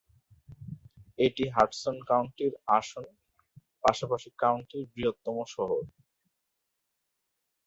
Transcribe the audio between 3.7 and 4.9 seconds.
পাশাপাশি কাউন্টির